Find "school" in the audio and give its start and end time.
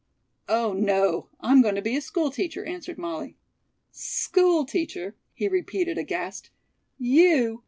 2.01-2.31, 3.91-4.65